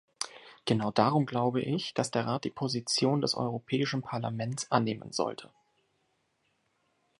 [0.65, 5.51] Genau darum glaube ich, dass der Rat die Position des Europäischen Parlaments annehmen sollte.